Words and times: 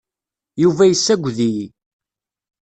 Yuba 0.63 0.83
yessaged-iyi. 0.85 1.67